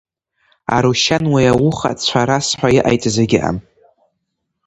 [0.75, 3.57] Арушьан уи ауха цәарас ҳәа иҟаиҵаз егьыҟам.